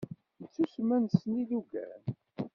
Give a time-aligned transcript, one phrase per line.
[0.41, 2.03] Nettusemma nessen ilugan.